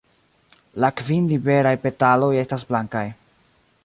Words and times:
La 0.83 0.89
kvin 1.01 1.27
liberaj 1.33 1.75
petaloj 1.85 2.31
estas 2.45 2.65
blankaj. 2.73 3.05